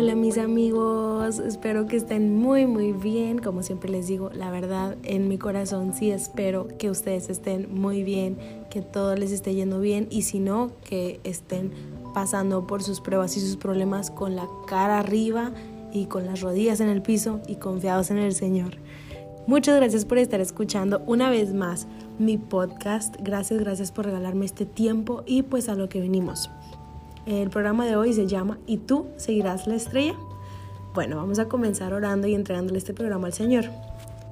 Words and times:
Hola 0.00 0.14
mis 0.14 0.38
amigos, 0.38 1.40
espero 1.40 1.86
que 1.86 1.98
estén 1.98 2.34
muy 2.34 2.64
muy 2.64 2.92
bien. 2.92 3.38
Como 3.38 3.62
siempre 3.62 3.90
les 3.90 4.06
digo, 4.06 4.30
la 4.32 4.50
verdad 4.50 4.96
en 5.02 5.28
mi 5.28 5.36
corazón 5.36 5.92
sí 5.92 6.10
espero 6.10 6.68
que 6.78 6.88
ustedes 6.88 7.28
estén 7.28 7.68
muy 7.70 8.02
bien, 8.02 8.38
que 8.70 8.80
todo 8.80 9.14
les 9.14 9.30
esté 9.30 9.54
yendo 9.54 9.78
bien 9.78 10.08
y 10.10 10.22
si 10.22 10.40
no, 10.40 10.70
que 10.84 11.20
estén 11.22 11.70
pasando 12.14 12.66
por 12.66 12.82
sus 12.82 13.02
pruebas 13.02 13.36
y 13.36 13.40
sus 13.40 13.58
problemas 13.58 14.10
con 14.10 14.36
la 14.36 14.48
cara 14.66 15.00
arriba 15.00 15.52
y 15.92 16.06
con 16.06 16.24
las 16.24 16.40
rodillas 16.40 16.80
en 16.80 16.88
el 16.88 17.02
piso 17.02 17.42
y 17.46 17.56
confiados 17.56 18.10
en 18.10 18.16
el 18.16 18.34
Señor. 18.34 18.78
Muchas 19.46 19.76
gracias 19.76 20.06
por 20.06 20.16
estar 20.16 20.40
escuchando 20.40 21.02
una 21.04 21.28
vez 21.28 21.52
más 21.52 21.86
mi 22.18 22.38
podcast. 22.38 23.16
Gracias, 23.20 23.60
gracias 23.60 23.92
por 23.92 24.06
regalarme 24.06 24.46
este 24.46 24.64
tiempo 24.64 25.24
y 25.26 25.42
pues 25.42 25.68
a 25.68 25.74
lo 25.74 25.90
que 25.90 26.00
venimos. 26.00 26.48
El 27.26 27.50
programa 27.50 27.84
de 27.86 27.96
hoy 27.96 28.14
se 28.14 28.26
llama 28.26 28.58
¿Y 28.66 28.78
tú 28.78 29.06
seguirás 29.16 29.66
la 29.66 29.74
estrella? 29.74 30.14
Bueno, 30.94 31.16
vamos 31.16 31.38
a 31.38 31.48
comenzar 31.48 31.92
orando 31.92 32.26
y 32.26 32.34
entregándole 32.34 32.78
este 32.78 32.94
programa 32.94 33.26
al 33.26 33.34
Señor. 33.34 33.66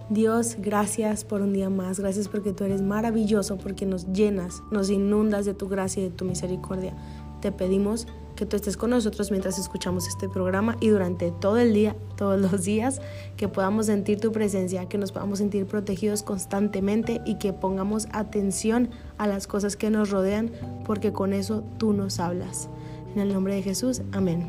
Dios, 0.08 0.56
gracias 0.58 1.22
por 1.22 1.42
un 1.42 1.52
día 1.52 1.68
más, 1.68 2.00
gracias 2.00 2.28
porque 2.28 2.54
tú 2.54 2.64
eres 2.64 2.80
maravilloso, 2.80 3.58
porque 3.58 3.84
nos 3.84 4.10
llenas, 4.12 4.62
nos 4.70 4.88
inundas 4.88 5.44
de 5.44 5.52
tu 5.52 5.68
gracia 5.68 6.00
y 6.00 6.08
de 6.08 6.14
tu 6.14 6.24
misericordia. 6.24 6.94
Te 7.42 7.52
pedimos 7.52 8.06
que 8.34 8.46
tú 8.46 8.56
estés 8.56 8.78
con 8.78 8.90
nosotros 8.90 9.30
mientras 9.30 9.58
escuchamos 9.58 10.08
este 10.08 10.28
programa 10.28 10.76
y 10.80 10.88
durante 10.88 11.30
todo 11.30 11.58
el 11.58 11.74
día, 11.74 11.94
todos 12.16 12.40
los 12.40 12.64
días, 12.64 13.02
que 13.36 13.48
podamos 13.48 13.86
sentir 13.86 14.18
tu 14.18 14.32
presencia, 14.32 14.88
que 14.88 14.96
nos 14.96 15.12
podamos 15.12 15.38
sentir 15.38 15.66
protegidos 15.66 16.22
constantemente 16.22 17.20
y 17.26 17.34
que 17.34 17.52
pongamos 17.52 18.08
atención 18.12 18.88
a 19.18 19.26
las 19.26 19.46
cosas 19.46 19.76
que 19.76 19.90
nos 19.90 20.10
rodean, 20.10 20.52
porque 20.86 21.12
con 21.12 21.34
eso 21.34 21.62
tú 21.76 21.92
nos 21.92 22.18
hablas. 22.18 22.70
En 23.18 23.26
el 23.26 23.34
nombre 23.34 23.52
de 23.52 23.62
Jesús, 23.62 24.02
amén. 24.12 24.48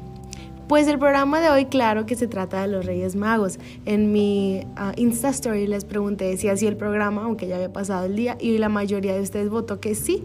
Pues 0.67 0.87
el 0.87 0.99
programa 0.99 1.41
de 1.41 1.49
hoy, 1.49 1.65
claro 1.65 2.05
que 2.05 2.15
se 2.15 2.27
trata 2.27 2.61
de 2.61 2.67
los 2.67 2.85
Reyes 2.85 3.15
Magos. 3.15 3.57
En 3.85 4.11
mi 4.11 4.61
uh, 4.77 4.91
Insta 4.95 5.29
Story 5.29 5.65
les 5.65 5.85
pregunté 5.85 6.37
si 6.37 6.49
hacía 6.49 6.69
el 6.69 6.77
programa, 6.77 7.23
aunque 7.23 7.47
ya 7.47 7.55
había 7.55 7.73
pasado 7.73 8.05
el 8.05 8.15
día, 8.15 8.37
y 8.39 8.59
la 8.59 8.69
mayoría 8.69 9.15
de 9.15 9.21
ustedes 9.21 9.49
votó 9.49 9.79
que 9.79 9.95
sí. 9.95 10.23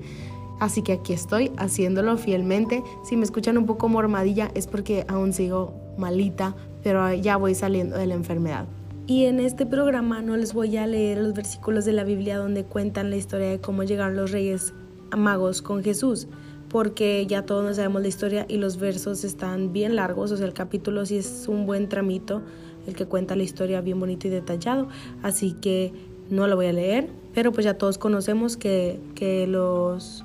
Así 0.61 0.83
que 0.83 0.92
aquí 0.92 1.15
estoy 1.15 1.53
haciéndolo 1.56 2.19
fielmente. 2.19 2.83
Si 3.03 3.17
me 3.17 3.25
escuchan 3.25 3.56
un 3.56 3.65
poco 3.65 3.89
mormadilla 3.89 4.50
es 4.55 4.67
porque 4.67 5.06
aún 5.09 5.33
sigo 5.33 5.72
malita, 5.97 6.55
pero 6.83 7.15
ya 7.15 7.39
voy 7.39 7.55
saliendo 7.55 7.97
de 7.97 8.06
la 8.06 8.15
enfermedad. 8.15 8.67
Y 9.06 9.25
en 9.25 9.41
este 9.41 9.65
programa 9.65 10.20
no 10.20 10.37
les 10.37 10.53
voy 10.53 10.77
a 10.77 10.87
leer 10.87 11.17
los 11.17 11.33
versículos 11.33 11.87
de 11.87 11.92
la 11.95 12.05
Biblia 12.05 12.37
donde 12.37 12.65
cuentan 12.65 13.09
la 13.09 13.17
historia 13.17 13.48
de 13.48 13.61
cómo 13.62 13.84
llegaron 13.84 14.17
los 14.17 14.33
reyes 14.33 14.75
magos 15.17 15.62
con 15.62 15.83
Jesús, 15.83 16.28
porque 16.75 17.25
ya 17.28 17.47
todos 17.47 17.62
nos 17.62 17.77
sabemos 17.77 18.03
la 18.03 18.08
historia 18.08 18.47
y 18.48 18.56
los 18.56 18.78
versos 18.78 19.22
están 19.22 19.72
bien 19.72 19.94
largos, 19.94 20.33
o 20.33 20.36
sea, 20.36 20.44
el 20.44 20.55
capítulo 20.55 21.06
sí 21.06 21.19
es 21.19 21.47
un 21.47 21.66
buen 21.66 21.89
tramito, 21.89 22.42
el 22.89 22.97
que 22.97 23.06
cuenta 23.06 23.36
la 23.36 23.44
historia 23.44 23.81
bien 23.81 24.00
bonito 24.00 24.27
y 24.27 24.31
detallado, 24.31 24.89
así 25.22 25.53
que 25.53 25.92
no 26.31 26.48
lo 26.48 26.56
voy 26.56 26.66
a 26.66 26.72
leer, 26.72 27.11
pero 27.33 27.53
pues 27.53 27.64
ya 27.64 27.78
todos 27.78 27.97
conocemos 27.97 28.56
que, 28.56 28.98
que 29.14 29.47
los 29.47 30.25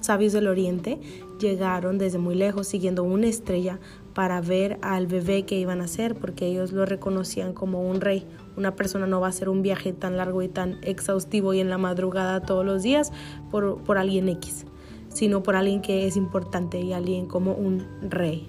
sabios 0.00 0.32
del 0.32 0.46
oriente 0.46 1.00
llegaron 1.40 1.98
desde 1.98 2.18
muy 2.18 2.36
lejos 2.36 2.68
siguiendo 2.68 3.02
una 3.02 3.26
estrella 3.26 3.80
para 4.14 4.40
ver 4.40 4.78
al 4.82 5.08
bebé 5.08 5.46
que 5.46 5.58
iban 5.58 5.80
a 5.80 5.86
hacer 5.86 6.14
porque 6.14 6.46
ellos 6.46 6.70
lo 6.70 6.86
reconocían 6.86 7.52
como 7.54 7.82
un 7.82 8.00
rey. 8.00 8.24
Una 8.56 8.76
persona 8.76 9.08
no 9.08 9.20
va 9.20 9.26
a 9.26 9.30
hacer 9.30 9.48
un 9.48 9.62
viaje 9.62 9.92
tan 9.92 10.16
largo 10.16 10.42
y 10.42 10.48
tan 10.48 10.78
exhaustivo 10.82 11.54
y 11.54 11.60
en 11.60 11.70
la 11.70 11.78
madrugada 11.78 12.40
todos 12.40 12.64
los 12.64 12.84
días 12.84 13.10
por, 13.50 13.82
por 13.82 13.98
alguien 13.98 14.28
X, 14.28 14.64
sino 15.18 15.42
por 15.42 15.56
alguien 15.56 15.82
que 15.82 16.06
es 16.06 16.16
importante 16.16 16.80
y 16.80 16.92
alguien 16.92 17.26
como 17.26 17.52
un 17.52 17.84
rey. 18.08 18.46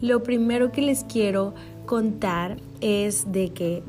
Lo 0.00 0.22
primero 0.22 0.72
que 0.72 0.82
les 0.82 1.04
quiero 1.04 1.54
contar 1.86 2.56
es 2.80 3.30
de 3.30 3.50
que 3.50 3.82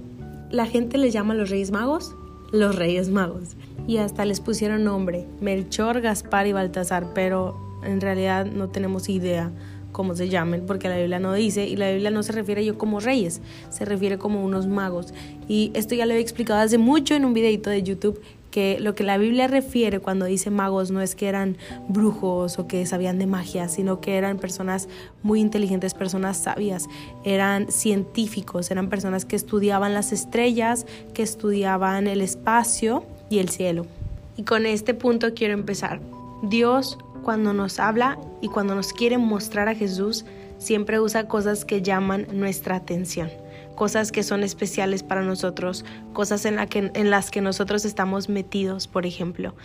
la 0.52 0.66
gente 0.66 0.98
les 0.98 1.14
llama 1.14 1.34
a 1.34 1.38
los 1.38 1.50
reyes 1.50 1.72
magos 1.72 2.14
los 2.52 2.76
reyes 2.76 3.10
magos 3.10 3.56
y 3.88 3.98
hasta 3.98 4.26
les 4.26 4.42
pusieron 4.42 4.84
nombre, 4.84 5.26
Melchor, 5.40 6.02
Gaspar 6.02 6.48
y 6.48 6.52
Baltasar, 6.52 7.14
pero 7.16 7.58
en 7.84 8.02
realidad 8.02 8.46
no 8.46 8.70
tenemos 8.70 9.10
idea 9.10 9.52
cómo 9.92 10.16
se 10.16 10.30
llamen, 10.30 10.66
porque 10.66 10.88
la 10.88 10.98
Biblia 10.98 11.20
no 11.20 11.34
dice, 11.34 11.66
y 11.66 11.76
la 11.76 11.92
Biblia 11.92 12.12
no 12.12 12.24
se 12.24 12.32
refiere 12.32 12.62
a 12.62 12.64
ellos 12.64 12.78
como 12.78 13.00
reyes, 13.00 13.42
se 13.70 13.84
refiere 13.86 14.18
como 14.18 14.44
unos 14.44 14.68
magos. 14.68 15.14
Y 15.50 15.72
esto 15.74 15.96
ya 15.96 16.06
lo 16.06 16.14
he 16.14 16.20
explicado 16.20 16.62
hace 16.62 16.78
mucho 16.78 17.16
en 17.16 17.26
un 17.26 17.34
videito 17.34 17.70
de 17.70 17.84
YouTube, 17.84 18.20
que 18.52 18.80
lo 18.80 18.94
que 18.94 19.04
la 19.04 19.18
Biblia 19.18 19.48
refiere 19.48 20.00
cuando 20.00 20.26
dice 20.26 20.52
magos 20.52 20.92
no 20.92 21.02
es 21.02 21.16
que 21.16 21.28
eran 21.28 21.58
brujos 21.88 22.60
o 22.60 22.68
que 22.68 22.86
sabían 22.86 23.18
de 23.18 23.26
magia, 23.26 23.68
sino 23.70 24.02
que 24.02 24.18
eran 24.18 24.38
personas 24.38 24.88
muy 25.24 25.40
inteligentes, 25.40 25.94
personas 25.94 26.38
sabias, 26.38 26.88
eran 27.24 27.72
científicos, 27.72 28.70
eran 28.70 28.90
personas 28.90 29.26
que 29.26 29.36
estudiaban 29.36 29.94
las 29.94 30.12
estrellas, 30.12 30.86
que 31.14 31.24
estudiaban 31.24 32.08
el 32.08 32.22
espacio 32.22 33.06
y 33.30 33.40
el 33.40 33.50
cielo. 33.50 33.88
Y 34.38 34.44
con 34.44 34.66
este 34.66 34.94
punto 34.94 35.34
quiero 35.34 35.54
empezar. 35.54 36.02
Dios 36.44 36.98
cuando 37.24 37.54
nos 37.54 37.80
habla 37.80 38.18
y 38.42 38.48
cuando 38.48 38.76
nos 38.76 38.94
quiere 38.94 39.18
mostrar 39.18 39.68
a 39.68 39.76
Jesús, 39.76 40.26
siempre 40.58 41.00
usa 41.00 41.28
cosas 41.28 41.66
que 41.66 41.82
llaman 41.82 42.28
nuestra 42.34 42.76
atención, 42.76 43.30
cosas 43.76 44.12
que 44.12 44.24
son 44.24 44.44
especiales 44.44 45.04
para 45.04 45.22
nosotros, 45.22 45.86
cosas 46.14 46.46
en, 46.46 46.60
en 46.72 47.10
las 47.10 47.32
que 47.32 47.42
nosotros 47.42 47.86
estamos 47.86 48.30
metidos, 48.30 48.88
por 48.88 49.06
ejemplo, 49.06 49.56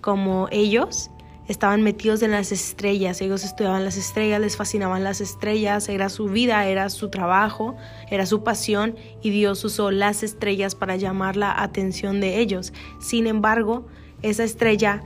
como 0.00 0.48
ellos 0.50 1.10
estaban 1.48 1.82
metidos 1.82 2.22
en 2.22 2.32
las 2.32 2.52
estrellas, 2.52 3.20
ellos 3.20 3.44
estudiaban 3.44 3.84
las 3.84 3.96
estrellas, 3.96 4.40
les 4.40 4.56
fascinaban 4.56 5.04
las 5.04 5.20
estrellas, 5.20 5.88
era 5.88 6.08
su 6.08 6.26
vida, 6.26 6.66
era 6.66 6.90
su 6.90 7.08
trabajo, 7.08 7.76
era 8.10 8.26
su 8.26 8.42
pasión 8.42 8.96
y 9.22 9.30
Dios 9.30 9.64
usó 9.64 9.90
las 9.90 10.22
estrellas 10.22 10.74
para 10.74 10.96
llamar 10.96 11.36
la 11.36 11.62
atención 11.62 12.20
de 12.20 12.38
ellos. 12.40 12.72
Sin 12.98 13.26
embargo, 13.26 13.86
esa 14.22 14.44
estrella 14.44 15.02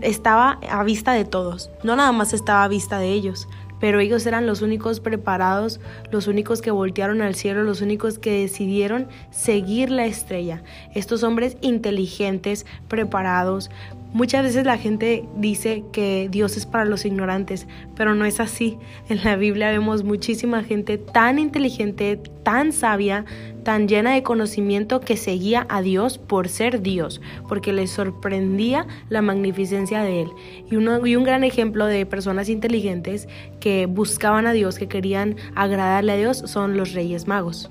estaba 0.00 0.58
a 0.70 0.82
vista 0.84 1.12
de 1.12 1.24
todos, 1.24 1.70
no 1.82 1.96
nada 1.96 2.12
más 2.12 2.32
estaba 2.32 2.64
a 2.64 2.68
vista 2.68 2.98
de 2.98 3.12
ellos, 3.12 3.48
pero 3.82 3.98
ellos 3.98 4.24
eran 4.26 4.46
los 4.46 4.62
únicos 4.62 5.00
preparados, 5.00 5.80
los 6.12 6.28
únicos 6.28 6.62
que 6.62 6.70
voltearon 6.70 7.20
al 7.20 7.34
cielo, 7.34 7.64
los 7.64 7.80
únicos 7.80 8.16
que 8.16 8.30
decidieron 8.30 9.08
seguir 9.32 9.90
la 9.90 10.06
estrella. 10.06 10.62
Estos 10.94 11.24
hombres 11.24 11.56
inteligentes, 11.62 12.64
preparados, 12.86 13.70
Muchas 14.14 14.42
veces 14.42 14.66
la 14.66 14.76
gente 14.76 15.24
dice 15.36 15.84
que 15.90 16.28
Dios 16.30 16.58
es 16.58 16.66
para 16.66 16.84
los 16.84 17.06
ignorantes, 17.06 17.66
pero 17.96 18.14
no 18.14 18.26
es 18.26 18.40
así. 18.40 18.76
En 19.08 19.24
la 19.24 19.36
Biblia 19.36 19.70
vemos 19.70 20.04
muchísima 20.04 20.62
gente 20.62 20.98
tan 20.98 21.38
inteligente, 21.38 22.20
tan 22.42 22.74
sabia, 22.74 23.24
tan 23.62 23.88
llena 23.88 24.14
de 24.14 24.22
conocimiento 24.22 25.00
que 25.00 25.16
seguía 25.16 25.66
a 25.68 25.82
Dios 25.82 26.18
por 26.18 26.48
ser 26.48 26.82
Dios, 26.82 27.20
porque 27.48 27.72
les 27.72 27.90
sorprendía 27.90 28.86
la 29.08 29.22
magnificencia 29.22 30.02
de 30.02 30.22
Él. 30.22 30.30
Y, 30.70 30.76
uno, 30.76 31.06
y 31.06 31.16
un 31.16 31.24
gran 31.24 31.44
ejemplo 31.44 31.86
de 31.86 32.06
personas 32.06 32.48
inteligentes 32.48 33.28
que 33.60 33.86
buscaban 33.86 34.46
a 34.46 34.52
Dios, 34.52 34.78
que 34.78 34.88
querían 34.88 35.36
agradarle 35.54 36.12
a 36.12 36.16
Dios, 36.16 36.38
son 36.46 36.76
los 36.76 36.92
reyes 36.92 37.26
magos. 37.26 37.70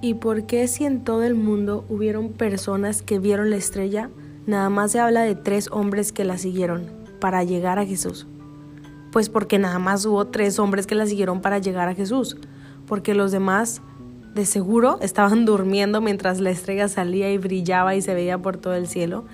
¿Y 0.00 0.14
por 0.14 0.46
qué 0.46 0.66
si 0.66 0.84
en 0.84 1.04
todo 1.04 1.22
el 1.22 1.36
mundo 1.36 1.84
hubieron 1.88 2.30
personas 2.32 3.02
que 3.02 3.20
vieron 3.20 3.50
la 3.50 3.56
estrella? 3.56 4.10
Nada 4.46 4.68
más 4.68 4.90
se 4.90 4.98
habla 4.98 5.22
de 5.22 5.36
tres 5.36 5.68
hombres 5.70 6.10
que 6.10 6.24
la 6.24 6.38
siguieron 6.38 6.90
para 7.20 7.44
llegar 7.44 7.78
a 7.78 7.86
Jesús. 7.86 8.26
Pues 9.12 9.28
porque 9.28 9.60
nada 9.60 9.78
más 9.78 10.04
hubo 10.04 10.26
tres 10.26 10.58
hombres 10.58 10.88
que 10.88 10.96
la 10.96 11.06
siguieron 11.06 11.40
para 11.40 11.58
llegar 11.58 11.88
a 11.88 11.94
Jesús. 11.94 12.36
Porque 12.86 13.14
los 13.14 13.30
demás 13.30 13.80
de 14.34 14.46
seguro 14.46 14.98
estaban 15.02 15.44
durmiendo 15.44 16.00
mientras 16.00 16.40
la 16.40 16.50
estrella 16.50 16.88
salía 16.88 17.30
y 17.30 17.38
brillaba 17.38 17.94
y 17.94 18.02
se 18.02 18.14
veía 18.14 18.38
por 18.38 18.56
todo 18.56 18.74
el 18.74 18.88
cielo 18.88 19.24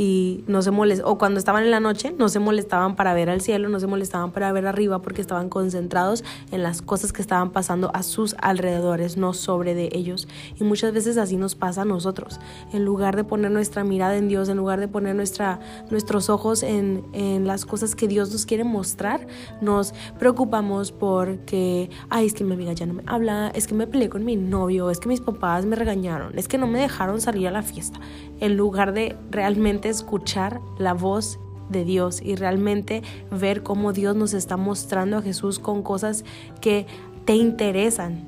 y 0.00 0.44
no 0.46 0.62
se 0.62 0.70
o 1.04 1.18
cuando 1.18 1.38
estaban 1.38 1.62
en 1.62 1.70
la 1.70 1.78
noche 1.78 2.14
no 2.18 2.30
se 2.30 2.38
molestaban 2.38 2.96
para 2.96 3.12
ver 3.12 3.28
al 3.28 3.42
cielo, 3.42 3.68
no 3.68 3.78
se 3.80 3.86
molestaban 3.86 4.32
para 4.32 4.50
ver 4.50 4.66
arriba 4.66 5.02
porque 5.02 5.20
estaban 5.20 5.50
concentrados 5.50 6.24
en 6.52 6.62
las 6.62 6.80
cosas 6.80 7.12
que 7.12 7.20
estaban 7.20 7.50
pasando 7.50 7.90
a 7.92 8.02
sus 8.02 8.34
alrededores, 8.40 9.18
no 9.18 9.34
sobre 9.34 9.74
de 9.74 9.90
ellos. 9.92 10.26
Y 10.58 10.64
muchas 10.64 10.94
veces 10.94 11.18
así 11.18 11.36
nos 11.36 11.54
pasa 11.54 11.82
a 11.82 11.84
nosotros. 11.84 12.40
En 12.72 12.86
lugar 12.86 13.14
de 13.14 13.24
poner 13.24 13.50
nuestra 13.50 13.84
mirada 13.84 14.16
en 14.16 14.28
Dios, 14.28 14.48
en 14.48 14.56
lugar 14.56 14.80
de 14.80 14.88
poner 14.88 15.14
nuestra, 15.14 15.60
nuestros 15.90 16.30
ojos 16.30 16.62
en, 16.62 17.04
en 17.12 17.46
las 17.46 17.66
cosas 17.66 17.94
que 17.94 18.08
Dios 18.08 18.32
nos 18.32 18.46
quiere 18.46 18.64
mostrar, 18.64 19.26
nos 19.60 19.92
preocupamos 20.18 20.92
porque, 20.92 21.90
ay, 22.08 22.24
es 22.24 22.32
que 22.32 22.42
mi 22.42 22.54
amiga 22.54 22.72
ya 22.72 22.86
no 22.86 22.94
me 22.94 23.02
habla, 23.04 23.52
es 23.54 23.66
que 23.66 23.74
me 23.74 23.86
peleé 23.86 24.08
con 24.08 24.24
mi 24.24 24.36
novio, 24.36 24.88
es 24.88 24.98
que 24.98 25.10
mis 25.10 25.20
papás 25.20 25.66
me 25.66 25.76
regañaron, 25.76 26.38
es 26.38 26.48
que 26.48 26.56
no 26.56 26.66
me 26.66 26.80
dejaron 26.80 27.20
salir 27.20 27.48
a 27.48 27.50
la 27.50 27.62
fiesta, 27.62 28.00
en 28.40 28.56
lugar 28.56 28.94
de 28.94 29.14
realmente 29.30 29.89
escuchar 29.90 30.60
la 30.78 30.94
voz 30.94 31.38
de 31.68 31.84
Dios 31.84 32.20
y 32.22 32.34
realmente 32.34 33.02
ver 33.30 33.62
cómo 33.62 33.92
Dios 33.92 34.16
nos 34.16 34.34
está 34.34 34.56
mostrando 34.56 35.18
a 35.18 35.22
Jesús 35.22 35.58
con 35.58 35.82
cosas 35.82 36.24
que 36.60 36.86
te 37.24 37.34
interesan, 37.34 38.24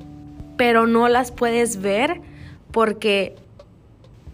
pero 0.57 0.87
no 0.87 1.09
las 1.09 1.31
puedes 1.31 1.81
ver 1.81 2.21
porque 2.71 3.35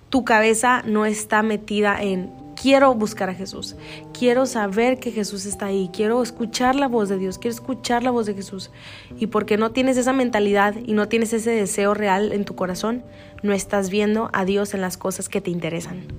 tu 0.10 0.24
cabeza 0.24 0.84
no 0.86 1.06
está 1.06 1.44
metida 1.44 2.02
en 2.02 2.32
quiero 2.62 2.94
buscar 2.94 3.30
a 3.30 3.34
Jesús, 3.34 3.76
quiero 4.18 4.46
saber 4.46 5.00
que 5.00 5.12
Jesús 5.12 5.46
está 5.46 5.68
ahí, 5.68 5.90
quiero 5.94 6.22
escuchar 6.22 6.76
la 6.76 6.88
voz 6.88 7.10
de 7.10 7.18
Dios, 7.18 7.38
quiero 7.38 7.54
escuchar 7.54 8.04
la 8.04 8.12
voz 8.12 8.26
de 8.26 8.34
Jesús. 8.34 8.70
Y 9.18 9.28
porque 9.28 9.58
no 9.58 9.72
tienes 9.72 9.98
esa 9.98 10.14
mentalidad 10.14 10.76
y 10.86 10.94
no 10.94 11.08
tienes 11.08 11.34
ese 11.34 11.52
deseo 11.52 11.94
real 11.94 12.34
en 12.34 12.46
tu 12.46 12.56
corazón, 12.56 13.04
no 13.44 13.54
estás 13.54 13.90
viendo 13.90 14.30
a 14.34 14.46
Dios 14.46 14.74
en 14.74 14.82
las 14.82 14.98
cosas 14.98 15.30
que 15.30 15.42
te 15.42 15.52
interesan. 15.52 16.19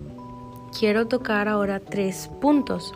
Quiero 0.81 1.09
tocar 1.09 1.47
ahora 1.47 1.79
tres 1.79 2.31
puntos. 2.41 2.95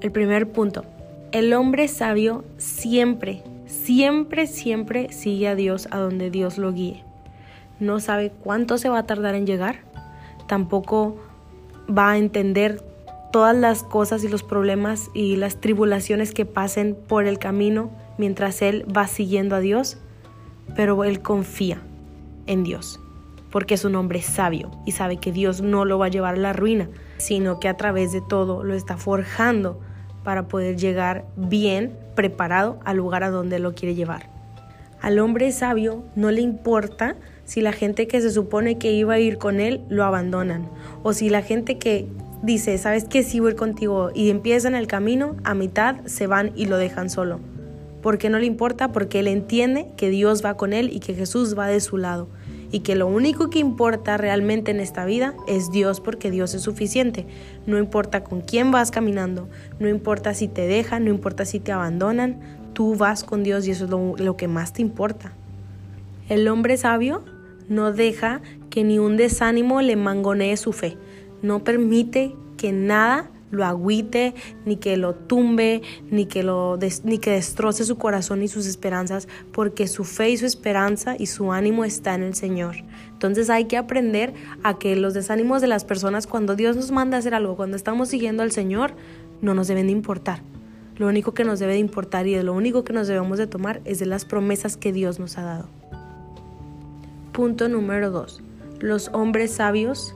El 0.00 0.10
primer 0.10 0.50
punto, 0.50 0.84
el 1.30 1.54
hombre 1.54 1.86
sabio 1.86 2.44
siempre, 2.58 3.44
siempre, 3.66 4.48
siempre 4.48 5.12
sigue 5.12 5.46
a 5.46 5.54
Dios 5.54 5.86
a 5.92 5.98
donde 5.98 6.30
Dios 6.32 6.58
lo 6.58 6.72
guíe. 6.72 7.04
No 7.78 8.00
sabe 8.00 8.32
cuánto 8.32 8.78
se 8.78 8.88
va 8.88 8.98
a 8.98 9.06
tardar 9.06 9.36
en 9.36 9.46
llegar, 9.46 9.82
tampoco 10.48 11.18
va 11.88 12.10
a 12.10 12.18
entender 12.18 12.82
todas 13.30 13.54
las 13.54 13.84
cosas 13.84 14.24
y 14.24 14.28
los 14.28 14.42
problemas 14.42 15.12
y 15.14 15.36
las 15.36 15.60
tribulaciones 15.60 16.34
que 16.34 16.46
pasen 16.46 16.96
por 17.06 17.26
el 17.26 17.38
camino 17.38 17.92
mientras 18.18 18.60
él 18.60 18.84
va 18.90 19.06
siguiendo 19.06 19.54
a 19.54 19.60
Dios, 19.60 19.98
pero 20.74 21.04
él 21.04 21.22
confía 21.22 21.80
en 22.46 22.64
Dios, 22.64 22.98
porque 23.54 23.74
es 23.74 23.84
un 23.84 23.94
hombre 23.94 24.20
sabio 24.20 24.72
y 24.84 24.90
sabe 24.90 25.18
que 25.18 25.30
Dios 25.30 25.60
no 25.60 25.84
lo 25.84 25.96
va 25.96 26.06
a 26.06 26.08
llevar 26.08 26.34
a 26.34 26.38
la 26.38 26.52
ruina, 26.52 26.88
sino 27.18 27.60
que 27.60 27.68
a 27.68 27.76
través 27.76 28.10
de 28.10 28.20
todo 28.20 28.64
lo 28.64 28.74
está 28.74 28.96
forjando 28.96 29.78
para 30.24 30.48
poder 30.48 30.76
llegar 30.76 31.24
bien 31.36 31.96
preparado 32.16 32.80
al 32.84 32.96
lugar 32.96 33.22
a 33.22 33.30
donde 33.30 33.60
lo 33.60 33.72
quiere 33.72 33.94
llevar. 33.94 34.28
Al 35.00 35.20
hombre 35.20 35.52
sabio 35.52 36.02
no 36.16 36.32
le 36.32 36.40
importa 36.40 37.14
si 37.44 37.60
la 37.60 37.70
gente 37.70 38.08
que 38.08 38.20
se 38.20 38.32
supone 38.32 38.76
que 38.76 38.90
iba 38.90 39.14
a 39.14 39.20
ir 39.20 39.38
con 39.38 39.60
él 39.60 39.82
lo 39.88 40.02
abandonan 40.02 40.68
o 41.04 41.12
si 41.12 41.30
la 41.30 41.40
gente 41.40 41.78
que 41.78 42.08
dice, 42.42 42.76
¿sabes 42.76 43.04
qué? 43.04 43.22
Sí 43.22 43.38
voy 43.38 43.54
contigo 43.54 44.10
y 44.12 44.30
empiezan 44.30 44.74
el 44.74 44.88
camino, 44.88 45.36
a 45.44 45.54
mitad 45.54 46.04
se 46.06 46.26
van 46.26 46.50
y 46.56 46.66
lo 46.66 46.76
dejan 46.76 47.08
solo. 47.08 47.38
¿Por 48.02 48.18
qué 48.18 48.30
no 48.30 48.40
le 48.40 48.46
importa? 48.46 48.90
Porque 48.90 49.20
él 49.20 49.28
entiende 49.28 49.86
que 49.96 50.10
Dios 50.10 50.44
va 50.44 50.56
con 50.56 50.72
él 50.72 50.90
y 50.92 50.98
que 50.98 51.14
Jesús 51.14 51.56
va 51.56 51.68
de 51.68 51.78
su 51.78 51.98
lado. 51.98 52.26
Y 52.74 52.80
que 52.80 52.96
lo 52.96 53.06
único 53.06 53.50
que 53.50 53.60
importa 53.60 54.16
realmente 54.16 54.72
en 54.72 54.80
esta 54.80 55.04
vida 55.04 55.36
es 55.46 55.70
Dios 55.70 56.00
porque 56.00 56.32
Dios 56.32 56.54
es 56.54 56.62
suficiente. 56.62 57.24
No 57.68 57.78
importa 57.78 58.24
con 58.24 58.40
quién 58.40 58.72
vas 58.72 58.90
caminando, 58.90 59.48
no 59.78 59.88
importa 59.88 60.34
si 60.34 60.48
te 60.48 60.66
dejan, 60.66 61.04
no 61.04 61.10
importa 61.10 61.44
si 61.44 61.60
te 61.60 61.70
abandonan, 61.70 62.40
tú 62.72 62.96
vas 62.96 63.22
con 63.22 63.44
Dios 63.44 63.68
y 63.68 63.70
eso 63.70 63.84
es 63.84 63.90
lo, 63.90 64.16
lo 64.16 64.36
que 64.36 64.48
más 64.48 64.72
te 64.72 64.82
importa. 64.82 65.30
El 66.28 66.48
hombre 66.48 66.76
sabio 66.76 67.24
no 67.68 67.92
deja 67.92 68.40
que 68.70 68.82
ni 68.82 68.98
un 68.98 69.16
desánimo 69.16 69.80
le 69.80 69.94
mangonee 69.94 70.56
su 70.56 70.72
fe 70.72 70.98
no 71.44 71.62
permite 71.62 72.34
que 72.56 72.72
nada 72.72 73.30
lo 73.54 73.64
agüite, 73.64 74.34
ni 74.64 74.76
que 74.76 74.96
lo 74.96 75.14
tumbe, 75.14 75.82
ni 76.10 76.26
que, 76.26 76.42
lo 76.42 76.78
ni 77.04 77.18
que 77.18 77.30
destroce 77.30 77.84
su 77.84 77.96
corazón 77.96 78.42
y 78.42 78.48
sus 78.48 78.66
esperanzas, 78.66 79.28
porque 79.52 79.86
su 79.86 80.04
fe 80.04 80.30
y 80.30 80.36
su 80.36 80.46
esperanza 80.46 81.16
y 81.18 81.26
su 81.26 81.52
ánimo 81.52 81.84
está 81.84 82.14
en 82.14 82.22
el 82.22 82.34
Señor. 82.34 82.76
Entonces 83.12 83.48
hay 83.50 83.64
que 83.66 83.76
aprender 83.76 84.34
a 84.62 84.78
que 84.78 84.96
los 84.96 85.14
desánimos 85.14 85.60
de 85.62 85.68
las 85.68 85.84
personas 85.84 86.26
cuando 86.26 86.56
Dios 86.56 86.76
nos 86.76 86.90
manda 86.90 87.16
hacer 87.16 87.34
algo, 87.34 87.56
cuando 87.56 87.76
estamos 87.76 88.08
siguiendo 88.08 88.42
al 88.42 88.52
Señor, 88.52 88.92
no 89.40 89.54
nos 89.54 89.68
deben 89.68 89.86
de 89.86 89.92
importar. 89.92 90.40
Lo 90.96 91.08
único 91.08 91.34
que 91.34 91.44
nos 91.44 91.58
debe 91.58 91.72
de 91.72 91.78
importar 91.80 92.26
y 92.26 92.34
de 92.34 92.42
lo 92.44 92.52
único 92.52 92.84
que 92.84 92.92
nos 92.92 93.08
debemos 93.08 93.38
de 93.38 93.46
tomar 93.46 93.80
es 93.84 93.98
de 93.98 94.06
las 94.06 94.24
promesas 94.24 94.76
que 94.76 94.92
Dios 94.92 95.18
nos 95.18 95.38
ha 95.38 95.42
dado. 95.42 95.68
Punto 97.32 97.68
número 97.68 98.10
2. 98.10 98.42
Los 98.80 99.08
hombres 99.12 99.50
sabios 99.52 100.14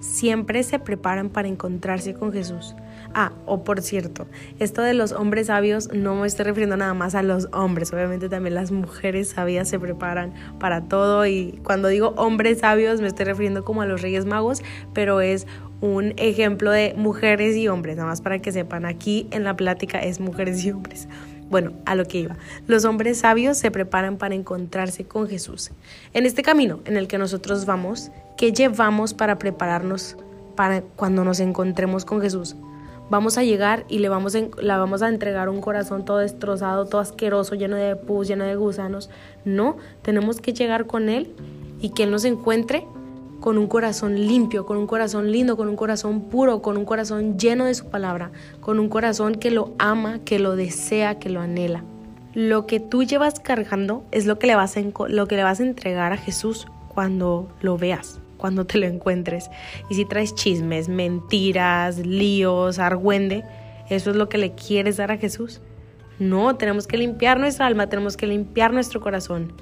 siempre 0.00 0.62
se 0.62 0.78
preparan 0.78 1.28
para 1.30 1.48
encontrarse 1.48 2.14
con 2.14 2.32
Jesús. 2.32 2.74
Ah, 3.14 3.32
o 3.46 3.64
por 3.64 3.80
cierto, 3.80 4.26
esto 4.58 4.82
de 4.82 4.94
los 4.94 5.12
hombres 5.12 5.46
sabios 5.46 5.90
no 5.92 6.14
me 6.14 6.26
estoy 6.26 6.44
refiriendo 6.44 6.76
nada 6.76 6.94
más 6.94 7.14
a 7.14 7.22
los 7.22 7.48
hombres, 7.52 7.92
obviamente 7.92 8.28
también 8.28 8.54
las 8.54 8.70
mujeres 8.70 9.30
sabias 9.30 9.68
se 9.68 9.78
preparan 9.78 10.34
para 10.58 10.82
todo 10.82 11.26
y 11.26 11.58
cuando 11.64 11.88
digo 11.88 12.12
hombres 12.16 12.58
sabios 12.58 13.00
me 13.00 13.08
estoy 13.08 13.24
refiriendo 13.24 13.64
como 13.64 13.82
a 13.82 13.86
los 13.86 14.02
reyes 14.02 14.26
magos, 14.26 14.62
pero 14.92 15.20
es 15.20 15.46
un 15.80 16.12
ejemplo 16.16 16.70
de 16.70 16.94
mujeres 16.96 17.56
y 17.56 17.68
hombres, 17.68 17.96
nada 17.96 18.08
más 18.08 18.20
para 18.20 18.40
que 18.40 18.52
sepan, 18.52 18.84
aquí 18.84 19.26
en 19.30 19.44
la 19.44 19.56
plática 19.56 20.00
es 20.00 20.20
mujeres 20.20 20.62
y 20.64 20.70
hombres. 20.70 21.08
Bueno, 21.50 21.72
a 21.86 21.94
lo 21.94 22.04
que 22.04 22.18
iba. 22.18 22.36
Los 22.66 22.84
hombres 22.84 23.18
sabios 23.20 23.56
se 23.56 23.70
preparan 23.70 24.18
para 24.18 24.34
encontrarse 24.34 25.04
con 25.04 25.26
Jesús. 25.28 25.70
En 26.12 26.26
este 26.26 26.42
camino 26.42 26.80
en 26.84 26.98
el 26.98 27.08
que 27.08 27.16
nosotros 27.16 27.64
vamos, 27.64 28.10
¿qué 28.38 28.52
llevamos 28.52 29.12
para 29.14 29.36
prepararnos 29.36 30.16
para 30.54 30.80
cuando 30.80 31.24
nos 31.24 31.40
encontremos 31.40 32.06
con 32.06 32.22
Jesús? 32.22 32.56
Vamos 33.10 33.36
a 33.36 33.42
llegar 33.42 33.84
y 33.88 33.98
le 33.98 34.08
vamos 34.08 34.36
a, 34.36 34.40
la 34.62 34.78
vamos 34.78 35.02
a 35.02 35.08
entregar 35.08 35.48
un 35.48 35.60
corazón 35.60 36.04
todo 36.04 36.18
destrozado, 36.18 36.86
todo 36.86 37.00
asqueroso, 37.00 37.56
lleno 37.56 37.76
de 37.76 37.96
pus, 37.96 38.28
lleno 38.28 38.44
de 38.44 38.54
gusanos. 38.54 39.10
No, 39.44 39.76
tenemos 40.02 40.40
que 40.40 40.52
llegar 40.52 40.86
con 40.86 41.08
Él 41.08 41.34
y 41.80 41.90
que 41.90 42.04
Él 42.04 42.10
nos 42.12 42.24
encuentre 42.24 42.86
con 43.40 43.58
un 43.58 43.66
corazón 43.66 44.14
limpio, 44.14 44.66
con 44.66 44.76
un 44.76 44.86
corazón 44.86 45.32
lindo, 45.32 45.56
con 45.56 45.68
un 45.68 45.76
corazón 45.76 46.22
puro, 46.28 46.62
con 46.62 46.76
un 46.76 46.84
corazón 46.84 47.38
lleno 47.38 47.64
de 47.64 47.74
su 47.74 47.86
palabra, 47.86 48.30
con 48.60 48.78
un 48.78 48.88
corazón 48.88 49.34
que 49.34 49.50
lo 49.50 49.72
ama, 49.78 50.20
que 50.24 50.38
lo 50.38 50.54
desea, 50.54 51.18
que 51.18 51.30
lo 51.30 51.40
anhela. 51.40 51.82
Lo 52.34 52.66
que 52.66 52.78
tú 52.78 53.02
llevas 53.02 53.40
cargando 53.40 54.04
es 54.12 54.26
lo 54.26 54.38
que 54.38 54.46
le 54.46 54.54
vas 54.54 54.76
a, 54.76 54.80
lo 55.08 55.26
que 55.26 55.36
le 55.36 55.42
vas 55.42 55.60
a 55.60 55.64
entregar 55.64 56.12
a 56.12 56.16
Jesús 56.16 56.68
cuando 56.88 57.48
lo 57.62 57.78
veas, 57.78 58.20
cuando 58.38 58.64
te 58.64 58.78
lo 58.78 58.86
encuentres. 58.86 59.50
Y 59.90 59.94
si 59.94 60.06
traes 60.06 60.34
chismes, 60.34 60.88
mentiras, 60.88 61.98
líos, 61.98 62.78
argüende, 62.78 63.44
¿eso 63.90 64.10
es 64.10 64.16
lo 64.16 64.30
que 64.30 64.38
le 64.38 64.54
quieres 64.54 64.96
dar 64.96 65.12
a 65.12 65.18
Jesús? 65.18 65.60
No, 66.18 66.56
tenemos 66.56 66.86
que 66.86 66.96
limpiar 66.96 67.38
nuestra 67.38 67.66
alma, 67.66 67.88
tenemos 67.88 68.16
que 68.16 68.26
limpiar 68.26 68.72
nuestro 68.72 69.00
corazón. 69.00 69.52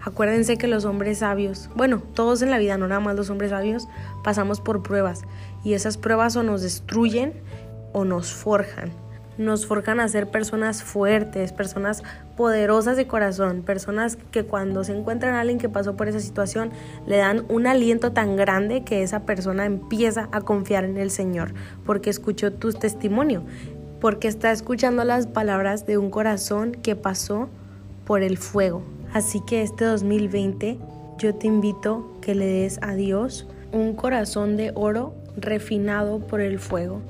Acuérdense 0.00 0.56
que 0.58 0.68
los 0.68 0.84
hombres 0.84 1.18
sabios, 1.18 1.70
bueno, 1.74 2.02
todos 2.14 2.42
en 2.42 2.50
la 2.50 2.58
vida, 2.58 2.76
no 2.76 2.86
nada 2.86 3.00
más 3.00 3.16
los 3.16 3.30
hombres 3.30 3.50
sabios, 3.50 3.88
pasamos 4.22 4.60
por 4.60 4.82
pruebas 4.82 5.24
y 5.64 5.72
esas 5.72 5.96
pruebas 5.96 6.36
o 6.36 6.42
nos 6.42 6.62
destruyen 6.62 7.32
o 7.92 8.04
nos 8.04 8.32
forjan. 8.32 9.05
Nos 9.38 9.66
forjan 9.66 10.00
a 10.00 10.08
ser 10.08 10.28
personas 10.30 10.82
fuertes, 10.82 11.52
personas 11.52 12.02
poderosas 12.36 12.96
de 12.96 13.06
corazón, 13.06 13.62
personas 13.62 14.16
que 14.30 14.44
cuando 14.44 14.84
se 14.84 14.96
encuentran 14.96 15.34
a 15.34 15.40
alguien 15.40 15.58
que 15.58 15.68
pasó 15.68 15.96
por 15.96 16.08
esa 16.08 16.20
situación 16.20 16.70
le 17.06 17.18
dan 17.18 17.44
un 17.48 17.66
aliento 17.66 18.12
tan 18.12 18.36
grande 18.36 18.84
que 18.84 19.02
esa 19.02 19.20
persona 19.20 19.64
empieza 19.64 20.28
a 20.32 20.40
confiar 20.40 20.84
en 20.84 20.96
el 20.96 21.10
Señor 21.10 21.52
porque 21.84 22.10
escuchó 22.10 22.52
tu 22.52 22.72
testimonio, 22.72 23.44
porque 24.00 24.28
está 24.28 24.52
escuchando 24.52 25.04
las 25.04 25.26
palabras 25.26 25.86
de 25.86 25.98
un 25.98 26.10
corazón 26.10 26.72
que 26.72 26.96
pasó 26.96 27.48
por 28.04 28.22
el 28.22 28.38
fuego, 28.38 28.82
Así 29.12 29.40
que 29.40 29.62
este 29.62 29.84
2020 29.84 30.78
yo 31.18 31.34
te 31.34 31.46
invito 31.46 32.12
que 32.20 32.34
le 32.34 32.44
des 32.44 32.78
a 32.82 32.94
Dios 32.94 33.46
un 33.72 33.94
corazón 33.94 34.56
de 34.58 34.72
oro 34.74 35.14
refinado 35.36 36.20
por 36.20 36.42
el 36.42 36.58
fuego, 36.58 37.00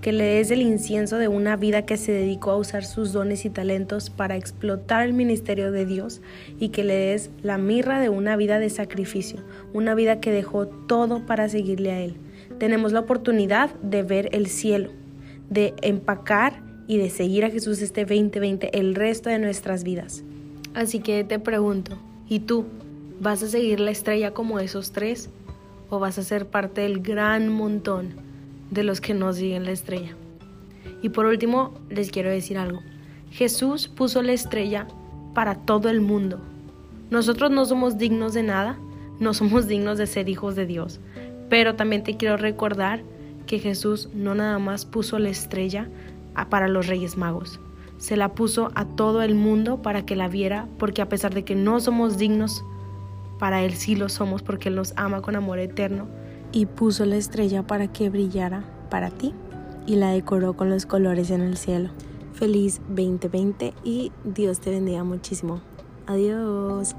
que 0.00 0.12
le 0.12 0.24
des 0.24 0.50
el 0.50 0.62
incienso 0.62 1.18
de 1.18 1.28
una 1.28 1.56
vida 1.56 1.84
que 1.84 1.98
se 1.98 2.12
dedicó 2.12 2.52
a 2.52 2.56
usar 2.56 2.84
sus 2.84 3.12
dones 3.12 3.44
y 3.44 3.50
talentos 3.50 4.08
para 4.08 4.36
explotar 4.36 5.04
el 5.04 5.12
ministerio 5.12 5.72
de 5.72 5.84
Dios 5.84 6.22
y 6.58 6.70
que 6.70 6.84
le 6.84 6.94
des 6.94 7.30
la 7.42 7.58
mirra 7.58 8.00
de 8.00 8.08
una 8.08 8.36
vida 8.36 8.58
de 8.58 8.70
sacrificio, 8.70 9.40
una 9.74 9.94
vida 9.94 10.20
que 10.20 10.30
dejó 10.30 10.66
todo 10.66 11.26
para 11.26 11.48
seguirle 11.48 11.92
a 11.92 12.00
Él. 12.00 12.16
Tenemos 12.58 12.92
la 12.92 13.00
oportunidad 13.00 13.74
de 13.80 14.02
ver 14.02 14.30
el 14.32 14.46
cielo, 14.46 14.90
de 15.50 15.74
empacar 15.82 16.62
y 16.86 16.96
de 16.96 17.10
seguir 17.10 17.44
a 17.44 17.50
Jesús 17.50 17.82
este 17.82 18.04
2020 18.04 18.78
el 18.78 18.94
resto 18.94 19.28
de 19.28 19.38
nuestras 19.38 19.84
vidas. 19.84 20.24
Así 20.72 21.00
que 21.00 21.24
te 21.24 21.38
pregunto, 21.38 21.98
¿y 22.26 22.40
tú 22.40 22.64
vas 23.20 23.42
a 23.42 23.48
seguir 23.48 23.80
la 23.80 23.90
estrella 23.90 24.32
como 24.32 24.60
esos 24.60 24.92
tres? 24.92 25.28
¿O 25.90 25.98
vas 25.98 26.18
a 26.18 26.22
ser 26.22 26.46
parte 26.46 26.82
del 26.82 27.00
gran 27.00 27.48
montón 27.48 28.29
de 28.70 28.84
los 28.84 29.00
que 29.00 29.14
no 29.14 29.32
siguen 29.32 29.64
la 29.64 29.72
estrella? 29.72 30.16
Y 31.02 31.10
por 31.10 31.26
último, 31.26 31.74
les 31.88 32.10
quiero 32.10 32.30
decir 32.30 32.58
algo. 32.58 32.80
Jesús 33.30 33.88
puso 33.88 34.22
la 34.22 34.32
estrella 34.32 34.86
para 35.34 35.54
todo 35.54 35.88
el 35.88 36.00
mundo. 36.00 36.40
Nosotros 37.10 37.50
no 37.50 37.64
somos 37.64 37.98
dignos 37.98 38.34
de 38.34 38.42
nada, 38.42 38.78
no 39.18 39.34
somos 39.34 39.66
dignos 39.66 39.98
de 39.98 40.06
ser 40.06 40.28
hijos 40.28 40.56
de 40.56 40.66
Dios. 40.66 41.00
Pero 41.48 41.74
también 41.74 42.02
te 42.02 42.16
quiero 42.16 42.36
recordar 42.36 43.02
que 43.46 43.58
Jesús 43.58 44.08
no 44.14 44.34
nada 44.34 44.58
más 44.58 44.84
puso 44.84 45.18
la 45.18 45.30
estrella 45.30 45.88
para 46.48 46.68
los 46.68 46.86
reyes 46.86 47.18
magos 47.18 47.60
se 48.00 48.16
la 48.16 48.30
puso 48.30 48.72
a 48.74 48.86
todo 48.86 49.22
el 49.22 49.34
mundo 49.34 49.82
para 49.82 50.06
que 50.06 50.16
la 50.16 50.26
viera, 50.26 50.66
porque 50.78 51.02
a 51.02 51.08
pesar 51.10 51.34
de 51.34 51.44
que 51.44 51.54
no 51.54 51.80
somos 51.80 52.16
dignos, 52.16 52.64
para 53.38 53.62
Él 53.62 53.74
sí 53.74 53.94
lo 53.94 54.08
somos 54.08 54.42
porque 54.42 54.70
Él 54.70 54.74
nos 54.74 54.94
ama 54.96 55.20
con 55.20 55.36
amor 55.36 55.58
eterno 55.58 56.08
y 56.52 56.66
puso 56.66 57.04
la 57.04 57.16
estrella 57.16 57.62
para 57.62 57.88
que 57.88 58.10
brillara 58.10 58.64
para 58.90 59.10
ti 59.10 59.34
y 59.86 59.96
la 59.96 60.10
decoró 60.10 60.54
con 60.54 60.70
los 60.70 60.86
colores 60.86 61.30
en 61.30 61.40
el 61.40 61.56
cielo. 61.56 61.90
Feliz 62.32 62.80
2020 62.88 63.74
y 63.84 64.12
Dios 64.24 64.60
te 64.60 64.70
bendiga 64.70 65.04
muchísimo. 65.04 65.60
Adiós. 66.06 66.94